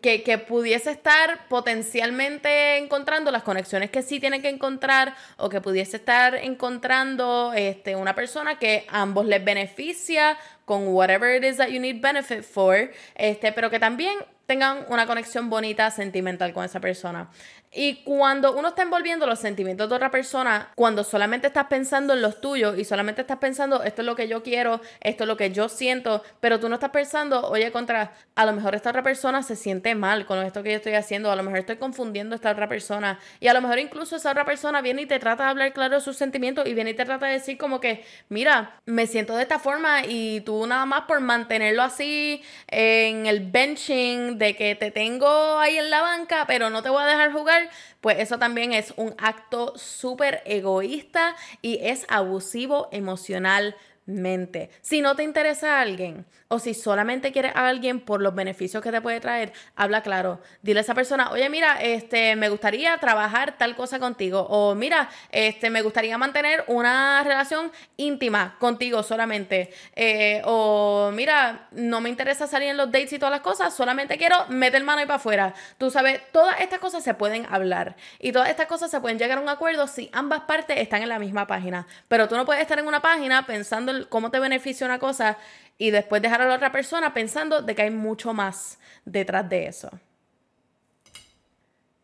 que, 0.00 0.22
que, 0.22 0.38
pudiese 0.38 0.92
estar 0.92 1.48
potencialmente 1.48 2.76
encontrando 2.76 3.32
las 3.32 3.42
conexiones 3.42 3.90
que 3.90 4.02
sí 4.02 4.20
tiene 4.20 4.40
que 4.40 4.48
encontrar 4.48 5.16
o 5.38 5.48
que 5.48 5.60
pudiese 5.60 5.96
estar 5.96 6.36
encontrando 6.36 7.52
este, 7.52 7.96
una 7.96 8.14
persona 8.14 8.60
que 8.60 8.86
ambos 8.90 9.26
les 9.26 9.44
beneficia 9.44 10.38
con 10.64 10.86
whatever 10.86 11.34
it 11.34 11.42
is 11.42 11.56
that 11.56 11.70
you 11.70 11.80
need 11.80 12.00
benefit 12.00 12.44
for, 12.44 12.92
este, 13.16 13.50
pero 13.50 13.70
que 13.70 13.80
también 13.80 14.16
tengan 14.50 14.84
una 14.88 15.06
conexión 15.06 15.48
bonita, 15.48 15.92
sentimental 15.92 16.52
con 16.52 16.64
esa 16.64 16.80
persona. 16.80 17.30
Y 17.72 18.02
cuando 18.02 18.52
uno 18.56 18.68
está 18.68 18.82
envolviendo 18.82 19.28
los 19.28 19.38
sentimientos 19.38 19.88
de 19.88 19.94
otra 19.94 20.10
persona, 20.10 20.72
cuando 20.74 21.04
solamente 21.04 21.46
estás 21.46 21.66
pensando 21.66 22.14
en 22.14 22.20
los 22.20 22.40
tuyos 22.40 22.76
y 22.76 22.84
solamente 22.84 23.20
estás 23.20 23.38
pensando, 23.38 23.84
esto 23.84 24.02
es 24.02 24.06
lo 24.06 24.16
que 24.16 24.26
yo 24.26 24.42
quiero, 24.42 24.80
esto 25.00 25.22
es 25.22 25.28
lo 25.28 25.36
que 25.36 25.52
yo 25.52 25.68
siento, 25.68 26.24
pero 26.40 26.58
tú 26.58 26.68
no 26.68 26.74
estás 26.74 26.90
pensando, 26.90 27.48
oye, 27.48 27.70
contra, 27.70 28.12
a 28.34 28.44
lo 28.44 28.52
mejor 28.54 28.74
esta 28.74 28.90
otra 28.90 29.04
persona 29.04 29.44
se 29.44 29.54
siente 29.54 29.94
mal 29.94 30.26
con 30.26 30.44
esto 30.44 30.64
que 30.64 30.70
yo 30.70 30.76
estoy 30.78 30.94
haciendo, 30.94 31.30
a 31.30 31.36
lo 31.36 31.44
mejor 31.44 31.60
estoy 31.60 31.76
confundiendo 31.76 32.34
a 32.34 32.36
esta 32.36 32.50
otra 32.50 32.68
persona, 32.68 33.20
y 33.38 33.46
a 33.46 33.54
lo 33.54 33.60
mejor 33.60 33.78
incluso 33.78 34.16
esa 34.16 34.32
otra 34.32 34.44
persona 34.44 34.80
viene 34.80 35.02
y 35.02 35.06
te 35.06 35.20
trata 35.20 35.44
de 35.44 35.50
hablar 35.50 35.72
claro 35.72 35.94
de 35.94 36.00
sus 36.00 36.16
sentimientos 36.16 36.66
y 36.66 36.74
viene 36.74 36.90
y 36.90 36.94
te 36.94 37.04
trata 37.04 37.26
de 37.26 37.34
decir 37.34 37.56
como 37.56 37.80
que, 37.80 38.04
mira, 38.28 38.80
me 38.84 39.06
siento 39.06 39.36
de 39.36 39.42
esta 39.42 39.60
forma 39.60 40.04
y 40.04 40.40
tú 40.40 40.66
nada 40.66 40.86
más 40.86 41.02
por 41.02 41.20
mantenerlo 41.20 41.84
así 41.84 42.42
en 42.66 43.26
el 43.26 43.48
benching 43.48 44.38
de 44.38 44.56
que 44.56 44.74
te 44.74 44.90
tengo 44.90 45.60
ahí 45.60 45.78
en 45.78 45.88
la 45.88 46.00
banca, 46.02 46.46
pero 46.48 46.68
no 46.68 46.82
te 46.82 46.88
voy 46.88 47.04
a 47.04 47.06
dejar 47.06 47.32
jugar 47.32 47.59
pues 48.00 48.18
eso 48.18 48.38
también 48.38 48.72
es 48.72 48.94
un 48.96 49.14
acto 49.18 49.76
súper 49.76 50.42
egoísta 50.44 51.36
y 51.62 51.78
es 51.82 52.06
abusivo 52.08 52.88
emocionalmente. 52.92 54.70
Si 54.80 55.00
no 55.00 55.16
te 55.16 55.22
interesa 55.22 55.78
a 55.78 55.80
alguien, 55.82 56.24
o 56.52 56.58
si 56.58 56.74
solamente 56.74 57.30
quieres 57.30 57.52
a 57.54 57.68
alguien 57.68 58.00
por 58.00 58.20
los 58.20 58.34
beneficios 58.34 58.82
que 58.82 58.90
te 58.90 59.00
puede 59.00 59.20
traer, 59.20 59.52
habla 59.76 60.02
claro. 60.02 60.40
Dile 60.62 60.80
a 60.80 60.82
esa 60.82 60.94
persona, 60.94 61.30
oye, 61.30 61.48
mira, 61.48 61.80
este, 61.80 62.34
me 62.34 62.48
gustaría 62.48 62.98
trabajar 62.98 63.56
tal 63.56 63.76
cosa 63.76 64.00
contigo. 64.00 64.48
O 64.50 64.74
mira, 64.74 65.08
este, 65.30 65.70
me 65.70 65.80
gustaría 65.80 66.18
mantener 66.18 66.64
una 66.66 67.22
relación 67.22 67.70
íntima 67.96 68.56
contigo 68.58 69.04
solamente. 69.04 69.72
Eh, 69.94 70.42
o 70.44 71.12
mira, 71.14 71.68
no 71.70 72.00
me 72.00 72.08
interesa 72.08 72.48
salir 72.48 72.70
en 72.70 72.76
los 72.76 72.90
dates 72.90 73.12
y 73.12 73.20
todas 73.20 73.30
las 73.30 73.42
cosas, 73.42 73.72
solamente 73.72 74.18
quiero 74.18 74.34
meter 74.48 74.82
mano 74.82 75.02
y 75.02 75.06
para 75.06 75.18
afuera. 75.18 75.54
Tú 75.78 75.88
sabes, 75.88 76.20
todas 76.32 76.60
estas 76.60 76.80
cosas 76.80 77.04
se 77.04 77.14
pueden 77.14 77.46
hablar. 77.48 77.94
Y 78.18 78.32
todas 78.32 78.48
estas 78.48 78.66
cosas 78.66 78.90
se 78.90 79.00
pueden 79.00 79.20
llegar 79.20 79.38
a 79.38 79.40
un 79.40 79.48
acuerdo 79.48 79.86
si 79.86 80.10
ambas 80.12 80.40
partes 80.40 80.78
están 80.78 81.00
en 81.02 81.10
la 81.10 81.20
misma 81.20 81.46
página. 81.46 81.86
Pero 82.08 82.26
tú 82.26 82.36
no 82.36 82.44
puedes 82.44 82.60
estar 82.60 82.80
en 82.80 82.88
una 82.88 83.00
página 83.00 83.46
pensando 83.46 83.96
en 83.96 84.04
cómo 84.06 84.32
te 84.32 84.40
beneficia 84.40 84.84
una 84.84 84.98
cosa 84.98 85.38
y 85.80 85.90
después 85.90 86.20
dejar 86.20 86.42
a 86.42 86.46
la 86.46 86.56
otra 86.56 86.70
persona 86.70 87.14
pensando 87.14 87.62
de 87.62 87.74
que 87.74 87.80
hay 87.80 87.90
mucho 87.90 88.34
más 88.34 88.78
detrás 89.06 89.48
de 89.48 89.66
eso. 89.66 89.88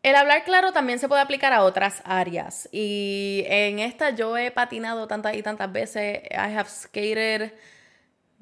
El 0.01 0.15
hablar 0.15 0.43
claro 0.45 0.71
también 0.71 0.97
se 0.97 1.07
puede 1.07 1.21
aplicar 1.21 1.53
a 1.53 1.63
otras 1.63 2.01
áreas 2.03 2.67
y 2.71 3.43
en 3.45 3.77
esta 3.77 4.09
yo 4.09 4.35
he 4.35 4.49
patinado 4.49 5.07
tantas 5.07 5.35
y 5.35 5.43
tantas 5.43 5.71
veces. 5.71 6.23
I 6.31 6.55
have 6.55 6.67
skated 6.67 7.51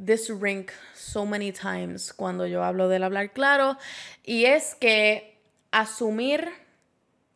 this 0.03 0.29
rink 0.29 0.71
so 0.93 1.25
many 1.25 1.51
times 1.51 2.13
cuando 2.13 2.47
yo 2.47 2.63
hablo 2.63 2.87
del 2.87 3.03
hablar 3.03 3.33
claro 3.33 3.77
y 4.23 4.45
es 4.45 4.73
que 4.75 5.37
asumir 5.71 6.47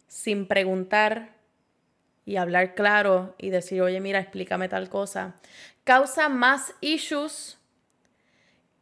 sin 0.08 0.48
preguntar 0.48 1.36
y 2.24 2.38
hablar 2.38 2.76
claro 2.76 3.36
y 3.38 3.50
decir, 3.50 3.82
oye, 3.82 4.00
mira, 4.00 4.20
explícame 4.20 4.70
tal 4.70 4.88
cosa, 4.88 5.36
causa 5.84 6.30
más 6.30 6.74
issues 6.80 7.59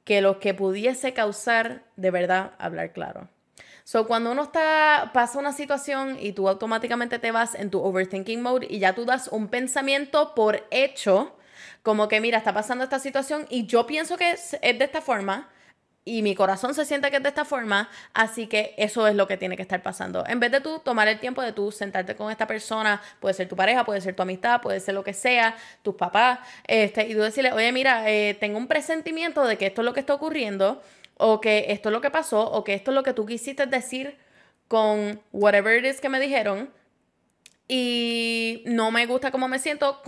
que 0.07 0.21
lo 0.21 0.39
que 0.39 0.53
pudiese 0.53 1.13
causar 1.13 1.83
de 1.97 2.11
verdad 2.11 2.53
hablar 2.59 2.93
claro. 2.93 3.27
So, 3.83 4.07
cuando 4.07 4.31
uno 4.31 4.43
está, 4.43 5.11
pasa 5.13 5.37
una 5.37 5.51
situación 5.51 6.17
y 6.17 6.31
tú 6.31 6.47
automáticamente 6.47 7.19
te 7.19 7.31
vas 7.31 7.55
en 7.55 7.69
tu 7.69 7.81
overthinking 7.81 8.41
mode 8.41 8.67
y 8.69 8.79
ya 8.79 8.95
tú 8.95 9.03
das 9.03 9.27
un 9.27 9.49
pensamiento 9.49 10.33
por 10.33 10.65
hecho, 10.71 11.35
como 11.83 12.07
que 12.07 12.21
mira, 12.21 12.37
está 12.37 12.53
pasando 12.53 12.85
esta 12.85 12.99
situación 12.99 13.47
y 13.49 13.65
yo 13.65 13.85
pienso 13.85 14.15
que 14.15 14.31
es, 14.31 14.51
de 14.61 14.77
esta 14.79 15.01
forma, 15.01 15.49
y 16.07 16.21
mi 16.21 16.35
corazón 16.35 16.73
se 16.73 16.85
siente 16.85 17.11
que 17.11 17.17
es 17.17 17.23
de 17.23 17.29
esta 17.29 17.43
forma, 17.43 17.89
así 18.13 18.47
que 18.47 18.73
eso 18.77 19.05
es 19.07 19.15
lo 19.15 19.27
que 19.27 19.35
tiene 19.35 19.57
que 19.57 19.61
estar 19.61 19.83
pasando. 19.83 20.23
En 20.25 20.39
vez 20.39 20.51
de 20.51 20.61
tú 20.61 20.79
tomar 20.79 21.09
el 21.09 21.19
tiempo 21.19 21.41
de 21.41 21.51
tú 21.51 21.69
sentarte 21.69 22.15
con 22.15 22.31
esta 22.31 22.47
persona, 22.47 23.01
puede 23.19 23.33
ser 23.33 23.49
tu 23.49 23.57
pareja, 23.57 23.83
puede 23.83 23.99
ser 23.99 24.15
tu 24.15 24.21
amistad, 24.21 24.61
puede 24.61 24.79
ser 24.79 24.93
lo 24.93 25.03
que 25.03 25.13
sea, 25.13 25.55
tus 25.81 25.95
papás, 25.95 26.39
este, 26.65 27.07
y 27.07 27.13
tú 27.13 27.19
decirle, 27.19 27.51
oye, 27.51 27.71
mira, 27.73 28.09
eh, 28.09 28.37
tengo 28.39 28.57
un 28.57 28.67
presentimiento 28.67 29.45
de 29.45 29.57
que 29.57 29.65
esto 29.65 29.81
es 29.81 29.85
lo 29.85 29.93
que 29.93 29.99
está 29.99 30.13
ocurriendo, 30.13 30.81
o 31.17 31.41
que 31.41 31.65
esto 31.69 31.89
es 31.89 31.93
lo 31.93 31.99
que 31.99 32.09
pasó, 32.09 32.49
o 32.51 32.63
que 32.63 32.73
esto 32.73 32.91
es 32.91 32.95
lo 32.95 33.03
que 33.03 33.13
tú 33.13 33.25
quisiste 33.25 33.65
decir 33.65 34.17
con 34.69 35.21
whatever 35.33 35.77
it 35.77 35.85
is 35.85 35.99
que 35.99 36.07
me 36.07 36.19
dijeron, 36.21 36.69
y 37.69 38.63
no 38.65 38.91
me 38.91 39.05
gusta 39.07 39.29
cómo 39.29 39.49
me 39.49 39.59
siento, 39.59 40.01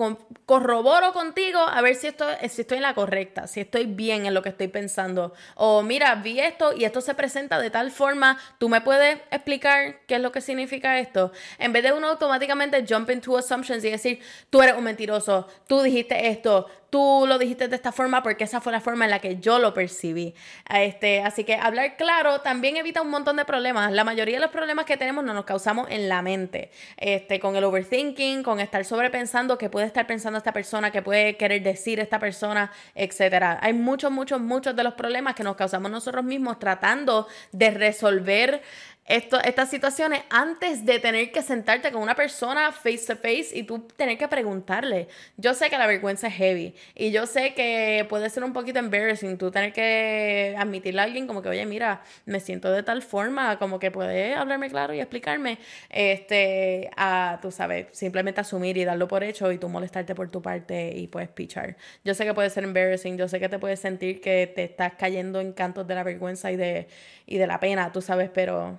corroboro 0.46 1.12
contigo 1.12 1.60
a 1.60 1.82
ver 1.82 1.96
si, 1.96 2.08
esto, 2.08 2.26
si 2.48 2.62
estoy 2.62 2.78
en 2.78 2.84
la 2.84 2.94
correcta, 2.94 3.48
si 3.48 3.60
estoy 3.60 3.86
bien 3.86 4.26
en 4.26 4.34
lo 4.34 4.42
que 4.42 4.50
estoy 4.50 4.70
pensando. 4.70 5.34
O 5.56 5.84
mira, 5.84 6.16
vi 6.16 6.40
esto 6.40 6.74
y 6.74 6.86
esto 6.86 7.02
se 7.02 7.16
presenta 7.16 7.60
de 7.60 7.70
tal 7.70 7.92
forma, 7.92 8.38
tú 8.60 8.70
me 8.70 8.80
puedes 8.80 9.20
explicar 9.30 10.00
qué 10.08 10.16
es 10.16 10.22
lo 10.22 10.32
que 10.32 10.40
significa 10.40 11.00
esto. 11.00 11.34
En 11.58 11.74
vez 11.74 11.84
de 11.84 11.92
uno 11.92 12.08
automáticamente 12.08 12.86
jump 12.88 13.10
into 13.10 13.38
assumptions 13.38 13.84
y 13.84 13.90
decir, 13.90 14.20
tú 14.50 14.62
eres 14.62 14.76
un 14.78 14.86
mentiroso, 14.86 15.48
tú 15.68 15.82
dijiste 15.82 16.30
esto, 16.30 16.68
tú 16.90 17.26
lo 17.28 17.38
dijiste 17.38 17.68
de 17.68 17.76
esta 17.76 17.92
forma 17.92 18.24
porque 18.24 18.44
esa 18.44 18.62
fue 18.62 18.72
la 18.72 18.82
forma 18.82 19.06
en 19.06 19.12
la 19.12 19.20
que 19.20 19.38
yo 19.38 19.60
lo 19.60 19.74
percibí. 19.74 20.34
Este, 20.70 21.22
así 21.22 21.44
que 21.44 21.56
hablar 21.56 21.98
claro 21.98 22.42
también 22.42 22.78
evita 22.78 23.02
un 23.02 23.10
montón 23.10 23.36
de 23.38 23.46
problemas. 23.46 23.92
La 23.92 24.04
mayoría 24.04 24.36
de 24.36 24.42
los 24.42 24.52
problemas 24.52 24.86
que 24.86 24.98
tenemos 24.98 25.24
no 25.24 25.34
nos 25.34 25.46
causamos 25.46 25.88
en 25.90 26.10
la 26.10 26.22
mente. 26.22 26.72
Este, 26.98 27.40
con 27.40 27.56
el 27.56 27.64
overthinking, 27.64 28.44
con 28.44 28.60
estar 28.60 28.84
sobrepensando 28.86 29.58
qué 29.58 29.70
puede 29.70 29.86
estar 29.86 30.08
pensando 30.08 30.38
esta 30.38 30.54
persona, 30.54 30.92
qué 30.92 31.02
puede 31.02 31.38
querer 31.38 31.62
decir 31.64 32.00
esta 32.00 32.20
persona, 32.20 32.72
etcétera. 32.96 33.60
Hay 33.62 33.74
muchos, 33.74 34.12
muchos, 34.12 34.42
muchos 34.42 34.76
de 34.76 34.84
los 34.84 34.94
problemas 34.94 35.36
que 35.36 35.44
nos 35.44 35.56
causamos 35.56 35.92
nosotros 35.92 36.24
mismos 36.24 36.60
tratando 36.60 37.28
de 37.52 37.72
resolver 37.72 38.62
esto, 39.10 39.42
estas 39.44 39.72
situaciones 39.72 40.22
antes 40.30 40.86
de 40.86 41.00
tener 41.00 41.32
que 41.32 41.42
sentarte 41.42 41.92
con 41.92 42.04
una 42.04 42.14
persona 42.14 42.72
face 42.72 43.08
to 43.08 43.16
face 43.16 43.50
y 43.54 43.64
tú 43.64 43.80
tener 43.98 44.20
que 44.20 44.28
preguntarle. 44.28 45.08
Yo 45.36 45.56
sé 45.56 45.72
que 45.72 45.80
la 45.80 45.88
vergüenza 45.88 46.28
es 46.28 46.36
heavy 46.36 46.76
y 46.94 47.10
yo 47.10 47.26
sé 47.26 47.56
que 47.56 48.06
puede 48.08 48.30
ser 48.30 48.44
un 48.44 48.54
poquito 48.54 48.78
embarrassing 48.78 49.40
tú 49.40 49.50
tener 49.50 49.74
que 49.74 50.56
admitirle 50.56 51.02
a 51.02 51.06
alguien 51.06 51.26
como 51.26 51.42
que, 51.42 51.50
oye, 51.50 51.66
mira, 51.66 52.04
me 52.26 52.40
siento 52.40 52.72
de 52.72 52.84
tal 52.84 53.02
forma, 53.02 53.58
como 53.58 53.80
que 53.80 53.90
puede 53.90 54.36
hablarme 54.36 54.70
claro 54.70 54.94
y 54.94 55.00
explicarme, 55.00 55.58
este, 55.90 56.92
a, 56.96 57.40
tú 57.42 57.50
sabes, 57.50 57.88
simplemente 57.92 58.42
asumir 58.42 58.78
y 58.78 58.86
darlo 58.86 59.08
por 59.08 59.24
hecho 59.24 59.52
y 59.52 59.58
tú 59.58 59.70
molestarte 59.70 60.14
por 60.14 60.30
tu 60.30 60.44
parte 60.44 60.96
y 60.96 61.08
puedes 61.08 61.30
pichar. 61.30 61.78
Yo 62.06 62.14
sé 62.14 62.26
que 62.26 62.36
puede 62.36 62.52
ser 62.52 62.64
embarrassing, 62.64 63.18
yo 63.18 63.28
sé 63.28 63.40
que 63.40 63.50
te 63.50 63.58
puedes 63.58 63.80
sentir 63.80 64.22
que 64.22 64.46
te 64.54 64.66
estás 64.66 64.94
cayendo 65.00 65.42
en 65.42 65.54
cantos 65.54 65.88
de 65.88 65.96
la 65.96 66.04
vergüenza 66.04 66.52
y 66.52 66.58
de, 66.58 66.88
y 67.26 67.40
de 67.40 67.48
la 67.48 67.60
pena, 67.60 67.92
tú 67.92 68.04
sabes, 68.04 68.30
pero 68.32 68.78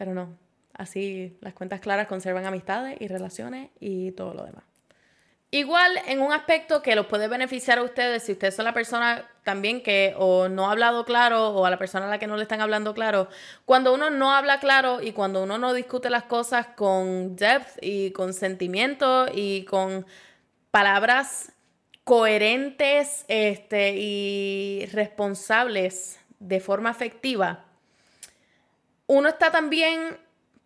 pero 0.00 0.14
no, 0.14 0.34
así 0.72 1.36
las 1.42 1.52
cuentas 1.52 1.78
claras 1.80 2.06
conservan 2.06 2.46
amistades 2.46 2.96
y 3.00 3.06
relaciones 3.06 3.68
y 3.80 4.12
todo 4.12 4.32
lo 4.32 4.44
demás. 4.46 4.64
Igual 5.50 5.92
en 6.06 6.22
un 6.22 6.32
aspecto 6.32 6.80
que 6.80 6.94
los 6.94 7.04
puede 7.04 7.28
beneficiar 7.28 7.76
a 7.76 7.82
ustedes 7.82 8.22
si 8.22 8.32
ustedes 8.32 8.56
son 8.56 8.64
la 8.64 8.72
persona 8.72 9.28
también 9.44 9.82
que 9.82 10.14
o 10.16 10.48
no 10.48 10.68
ha 10.68 10.72
hablado 10.72 11.04
claro 11.04 11.50
o 11.50 11.66
a 11.66 11.70
la 11.70 11.76
persona 11.76 12.06
a 12.06 12.08
la 12.08 12.18
que 12.18 12.26
no 12.26 12.38
le 12.38 12.44
están 12.44 12.62
hablando 12.62 12.94
claro, 12.94 13.28
cuando 13.66 13.92
uno 13.92 14.08
no 14.08 14.32
habla 14.32 14.58
claro 14.58 15.02
y 15.02 15.12
cuando 15.12 15.42
uno 15.42 15.58
no 15.58 15.74
discute 15.74 16.08
las 16.08 16.22
cosas 16.22 16.68
con 16.68 17.36
depth 17.36 17.76
y 17.82 18.12
con 18.12 18.32
sentimiento 18.32 19.26
y 19.30 19.66
con 19.66 20.06
palabras 20.70 21.52
coherentes 22.04 23.26
este, 23.28 23.96
y 23.98 24.86
responsables 24.94 26.18
de 26.38 26.58
forma 26.58 26.90
efectiva, 26.90 27.66
uno 29.10 29.28
está 29.28 29.50
también 29.50 30.18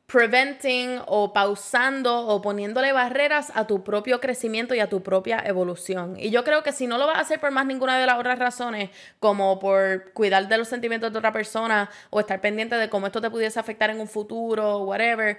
preventing 0.04 1.00
o 1.06 1.32
pausando 1.32 2.26
o 2.26 2.42
poniéndole 2.42 2.92
barreras 2.92 3.50
a 3.54 3.66
tu 3.66 3.82
propio 3.82 4.20
crecimiento 4.20 4.74
y 4.74 4.80
a 4.80 4.88
tu 4.90 5.02
propia 5.02 5.42
evolución. 5.46 6.16
Y 6.18 6.28
yo 6.28 6.44
creo 6.44 6.62
que 6.62 6.72
si 6.72 6.86
no 6.86 6.98
lo 6.98 7.06
vas 7.06 7.16
a 7.16 7.20
hacer 7.20 7.40
por 7.40 7.52
más 7.52 7.64
ninguna 7.64 7.98
de 7.98 8.04
las 8.04 8.18
otras 8.18 8.38
razones, 8.38 8.90
como 9.18 9.58
por 9.58 10.12
cuidar 10.12 10.46
de 10.46 10.58
los 10.58 10.68
sentimientos 10.68 11.10
de 11.10 11.18
otra 11.18 11.32
persona 11.32 11.88
o 12.10 12.20
estar 12.20 12.42
pendiente 12.42 12.76
de 12.76 12.90
cómo 12.90 13.06
esto 13.06 13.22
te 13.22 13.30
pudiese 13.30 13.58
afectar 13.58 13.88
en 13.88 13.98
un 13.98 14.08
futuro, 14.08 14.80
whatever, 14.80 15.38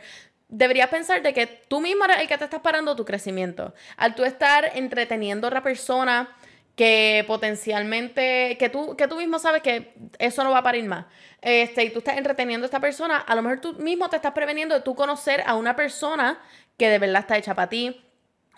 deberías 0.50 0.90
pensar 0.90 1.22
de 1.22 1.32
que 1.32 1.46
tú 1.46 1.82
mismo 1.82 2.06
eres 2.06 2.22
el 2.22 2.28
que 2.28 2.40
te 2.40 2.46
estás 2.46 2.62
parando 2.62 2.96
tu 2.96 3.06
crecimiento. 3.06 3.76
Al 3.98 4.16
tú 4.16 4.24
estar 4.24 4.72
entreteniendo 4.74 5.46
a 5.46 5.50
otra 5.50 5.62
persona, 5.62 6.36
que 6.76 7.24
potencialmente, 7.28 8.58
que 8.60 8.70
tú, 8.70 8.96
que 8.98 9.08
tú 9.08 9.18
mismo 9.18 9.40
sabes 9.40 9.62
que 9.62 9.94
eso 10.20 10.44
no 10.44 10.52
va 10.52 10.60
a 10.60 10.64
parir 10.64 10.86
más. 10.86 11.06
Este, 11.42 11.84
y 11.84 11.90
tú 11.90 12.00
estás 12.00 12.18
entreteniendo 12.18 12.66
a 12.66 12.68
esta 12.68 12.80
persona, 12.80 13.18
a 13.18 13.36
lo 13.36 13.42
mejor 13.42 13.62
tú 13.62 13.74
mismo 13.74 14.10
te 14.10 14.18
estás 14.18 14.34
preveniendo 14.34 14.76
de 14.76 14.82
tú 14.82 14.96
conocer 14.96 15.44
a 15.46 15.56
una 15.56 15.76
persona 15.76 16.40
que 16.78 16.90
de 16.90 17.00
verdad 17.00 17.22
está 17.22 17.38
hecha 17.38 17.56
para 17.56 17.70
ti, 17.70 18.02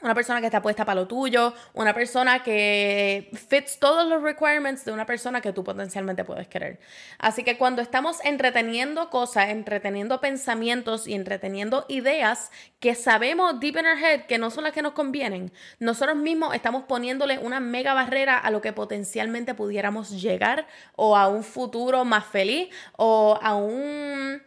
una 0.01 0.13
persona 0.13 0.39
que 0.39 0.47
está 0.47 0.61
puesta 0.61 0.85
para 0.85 1.01
lo 1.01 1.07
tuyo, 1.07 1.53
una 1.73 1.93
persona 1.93 2.43
que 2.43 3.29
fits 3.49 3.79
todos 3.79 4.07
los 4.07 4.21
requirements 4.21 4.85
de 4.85 4.91
una 4.91 5.05
persona 5.05 5.41
que 5.41 5.53
tú 5.53 5.63
potencialmente 5.63 6.23
puedes 6.23 6.47
querer. 6.47 6.79
Así 7.17 7.43
que 7.43 7.57
cuando 7.57 7.81
estamos 7.81 8.23
entreteniendo 8.23 9.09
cosas, 9.09 9.49
entreteniendo 9.49 10.21
pensamientos 10.21 11.07
y 11.07 11.13
entreteniendo 11.13 11.85
ideas 11.89 12.51
que 12.79 12.95
sabemos 12.95 13.59
deep 13.59 13.77
in 13.77 13.85
our 13.85 13.97
head 13.97 14.25
que 14.25 14.37
no 14.37 14.51
son 14.51 14.65
las 14.65 14.73
que 14.73 14.81
nos 14.81 14.93
convienen, 14.93 15.51
nosotros 15.79 16.15
mismos 16.15 16.53
estamos 16.53 16.83
poniéndole 16.83 17.39
una 17.39 17.59
mega 17.59 17.93
barrera 17.93 18.37
a 18.37 18.51
lo 18.51 18.61
que 18.61 18.73
potencialmente 18.73 19.55
pudiéramos 19.55 20.21
llegar 20.21 20.67
o 20.95 21.17
a 21.17 21.27
un 21.27 21.43
futuro 21.43 22.05
más 22.05 22.25
feliz 22.25 22.69
o 22.97 23.39
a 23.41 23.55
un 23.55 24.46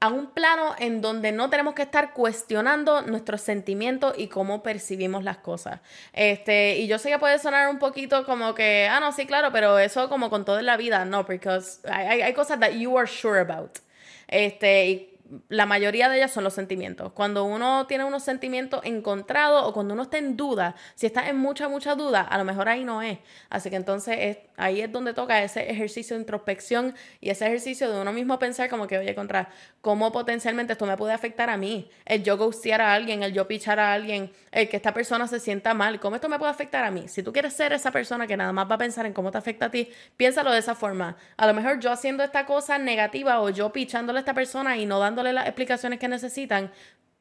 a 0.00 0.08
un 0.08 0.28
plano 0.28 0.74
en 0.78 1.02
donde 1.02 1.30
no 1.30 1.50
tenemos 1.50 1.74
que 1.74 1.82
estar 1.82 2.14
cuestionando 2.14 3.02
nuestros 3.02 3.42
sentimientos 3.42 4.14
y 4.16 4.28
cómo 4.28 4.62
percibimos 4.62 5.24
las 5.24 5.36
cosas. 5.36 5.80
Este, 6.14 6.78
y 6.78 6.86
yo 6.86 6.98
sé 6.98 7.10
que 7.10 7.18
puede 7.18 7.38
sonar 7.38 7.68
un 7.68 7.78
poquito 7.78 8.24
como 8.24 8.54
que, 8.54 8.88
ah, 8.90 8.98
no, 8.98 9.12
sí, 9.12 9.26
claro, 9.26 9.52
pero 9.52 9.78
eso 9.78 10.08
como 10.08 10.30
con 10.30 10.46
todo 10.46 10.58
en 10.58 10.66
la 10.66 10.78
vida, 10.78 11.04
no, 11.04 11.26
porque 11.26 11.50
hay, 11.84 12.22
hay, 12.22 12.32
cosas 12.32 12.58
that 12.60 12.72
you 12.72 12.96
are 12.96 13.06
sure 13.06 13.40
about. 13.40 13.78
Este, 14.26 15.09
la 15.48 15.66
mayoría 15.66 16.08
de 16.08 16.16
ellas 16.16 16.32
son 16.32 16.44
los 16.44 16.54
sentimientos. 16.54 17.12
Cuando 17.12 17.44
uno 17.44 17.86
tiene 17.86 18.04
unos 18.04 18.22
sentimientos 18.22 18.80
encontrados 18.84 19.64
o 19.64 19.72
cuando 19.72 19.94
uno 19.94 20.04
está 20.04 20.18
en 20.18 20.36
duda, 20.36 20.74
si 20.94 21.06
está 21.06 21.28
en 21.28 21.36
mucha, 21.36 21.68
mucha 21.68 21.94
duda, 21.94 22.22
a 22.22 22.38
lo 22.38 22.44
mejor 22.44 22.68
ahí 22.68 22.84
no 22.84 23.02
es. 23.02 23.18
Así 23.48 23.70
que 23.70 23.76
entonces 23.76 24.38
ahí 24.56 24.80
es 24.80 24.90
donde 24.92 25.14
toca 25.14 25.42
ese 25.42 25.70
ejercicio 25.70 26.16
de 26.16 26.22
introspección 26.22 26.94
y 27.20 27.30
ese 27.30 27.46
ejercicio 27.46 27.90
de 27.90 28.00
uno 28.00 28.12
mismo 28.12 28.38
pensar 28.38 28.68
como 28.68 28.86
que, 28.86 28.98
oye, 28.98 29.14
contra, 29.14 29.50
¿cómo 29.80 30.12
potencialmente 30.12 30.72
esto 30.72 30.86
me 30.86 30.96
puede 30.96 31.12
afectar 31.12 31.48
a 31.48 31.56
mí? 31.56 31.90
El 32.04 32.22
yo 32.22 32.36
ghostear 32.36 32.80
a 32.80 32.92
alguien, 32.92 33.22
el 33.22 33.32
yo 33.32 33.46
pichar 33.46 33.78
a 33.78 33.92
alguien, 33.92 34.32
el 34.52 34.68
que 34.68 34.76
esta 34.76 34.92
persona 34.92 35.26
se 35.28 35.40
sienta 35.40 35.74
mal, 35.74 36.00
¿cómo 36.00 36.16
esto 36.16 36.28
me 36.28 36.38
puede 36.38 36.50
afectar 36.50 36.84
a 36.84 36.90
mí? 36.90 37.08
Si 37.08 37.22
tú 37.22 37.32
quieres 37.32 37.52
ser 37.54 37.72
esa 37.72 37.90
persona 37.90 38.26
que 38.26 38.36
nada 38.36 38.52
más 38.52 38.68
va 38.70 38.74
a 38.74 38.78
pensar 38.78 39.06
en 39.06 39.12
cómo 39.12 39.30
te 39.30 39.38
afecta 39.38 39.66
a 39.66 39.70
ti, 39.70 39.90
piénsalo 40.16 40.50
de 40.52 40.58
esa 40.58 40.74
forma. 40.74 41.16
A 41.36 41.46
lo 41.46 41.54
mejor 41.54 41.80
yo 41.80 41.92
haciendo 41.92 42.24
esta 42.24 42.46
cosa 42.46 42.78
negativa 42.78 43.40
o 43.40 43.50
yo 43.50 43.72
pichándole 43.72 44.18
a 44.18 44.20
esta 44.20 44.34
persona 44.34 44.76
y 44.76 44.86
no 44.86 44.98
dando 44.98 45.19
las 45.22 45.46
explicaciones 45.46 45.98
que 45.98 46.08
necesitan, 46.08 46.70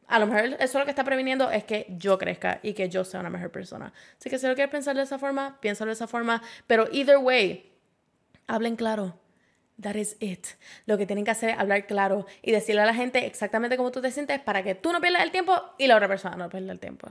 a 0.07 0.19
lo 0.19 0.27
mejor 0.27 0.57
eso 0.59 0.79
lo 0.79 0.85
que 0.85 0.91
está 0.91 1.03
previniendo 1.03 1.51
es 1.51 1.63
que 1.63 1.85
yo 1.89 2.17
crezca 2.17 2.59
y 2.63 2.73
que 2.73 2.89
yo 2.89 3.03
sea 3.03 3.19
una 3.19 3.29
mejor 3.29 3.51
persona. 3.51 3.93
Así 4.17 4.29
que 4.29 4.39
si 4.39 4.47
lo 4.47 4.55
quieres 4.55 4.71
pensar 4.71 4.95
de 4.95 5.03
esa 5.03 5.19
forma, 5.19 5.59
piénsalo 5.61 5.89
de 5.89 5.93
esa 5.93 6.07
forma. 6.07 6.41
Pero 6.65 6.87
either 6.91 7.17
way, 7.17 7.71
hablen 8.47 8.75
claro. 8.75 9.19
That 9.81 9.95
is 9.95 10.17
it. 10.19 10.45
Lo 10.87 10.97
que 10.97 11.05
tienen 11.05 11.23
que 11.23 11.31
hacer 11.31 11.51
es 11.51 11.59
hablar 11.59 11.85
claro 11.87 12.25
y 12.41 12.51
decirle 12.51 12.81
a 12.81 12.85
la 12.85 12.93
gente 12.93 13.25
exactamente 13.25 13.77
cómo 13.77 13.91
tú 13.91 14.01
te 14.01 14.11
sientes 14.11 14.39
para 14.41 14.61
que 14.61 14.75
tú 14.75 14.91
no 14.91 14.99
pierdas 14.99 15.23
el 15.23 15.31
tiempo 15.31 15.53
y 15.77 15.87
la 15.87 15.95
otra 15.95 16.07
persona 16.07 16.35
no 16.35 16.49
pierda 16.49 16.73
el 16.73 16.79
tiempo. 16.79 17.07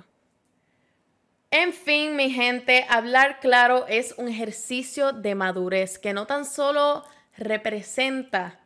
En 1.51 1.73
fin, 1.73 2.15
mi 2.15 2.31
gente, 2.31 2.85
hablar 2.91 3.41
claro 3.41 3.87
es 3.87 4.15
un 4.19 4.29
ejercicio 4.29 5.13
de 5.13 5.35
madurez 5.35 5.99
que 5.99 6.13
no 6.13 6.27
tan 6.27 6.45
solo 6.45 7.05
representa 7.39 8.61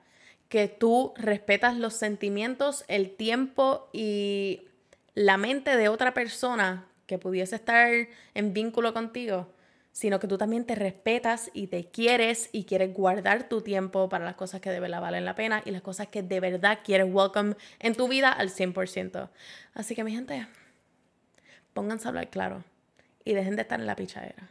que 0.52 0.68
tú 0.68 1.14
respetas 1.16 1.78
los 1.78 1.94
sentimientos, 1.94 2.84
el 2.86 3.16
tiempo 3.16 3.88
y 3.90 4.68
la 5.14 5.38
mente 5.38 5.78
de 5.78 5.88
otra 5.88 6.12
persona 6.12 6.84
que 7.06 7.18
pudiese 7.18 7.56
estar 7.56 7.90
en 8.34 8.52
vínculo 8.52 8.92
contigo, 8.92 9.48
sino 9.92 10.20
que 10.20 10.28
tú 10.28 10.36
también 10.36 10.66
te 10.66 10.74
respetas 10.74 11.50
y 11.54 11.68
te 11.68 11.86
quieres 11.86 12.50
y 12.52 12.64
quieres 12.64 12.92
guardar 12.92 13.48
tu 13.48 13.62
tiempo 13.62 14.10
para 14.10 14.26
las 14.26 14.34
cosas 14.34 14.60
que 14.60 14.68
de 14.68 14.78
verdad 14.78 15.00
valen 15.00 15.24
la 15.24 15.36
pena 15.36 15.62
y 15.64 15.70
las 15.70 15.80
cosas 15.80 16.08
que 16.08 16.22
de 16.22 16.40
verdad 16.40 16.80
quieres 16.84 17.06
welcome 17.10 17.54
en 17.78 17.94
tu 17.94 18.06
vida 18.06 18.30
al 18.30 18.50
100%. 18.50 19.30
Así 19.72 19.94
que 19.94 20.04
mi 20.04 20.12
gente, 20.12 20.46
pónganse 21.72 22.08
a 22.08 22.10
hablar 22.10 22.28
claro 22.28 22.62
y 23.24 23.32
dejen 23.32 23.56
de 23.56 23.62
estar 23.62 23.80
en 23.80 23.86
la 23.86 23.96
pichadera. 23.96 24.50